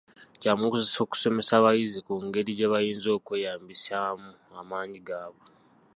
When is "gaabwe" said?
5.07-5.47